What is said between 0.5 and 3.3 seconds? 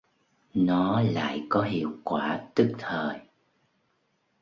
Nó lại có hiệu quả tức thời